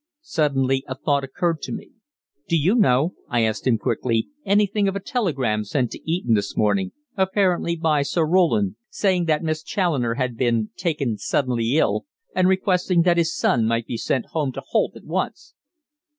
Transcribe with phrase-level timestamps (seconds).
[0.23, 1.91] Suddenly a thought occurred to me.
[2.47, 6.57] "Do you know," I asked him quickly, "anything of a telegram sent to Eton this
[6.57, 12.47] morning, apparently by Sir Roland, saying that Miss Challoner had been taken suddenly ill, and
[12.47, 15.53] requesting that his son might be sent home to Holt at once?"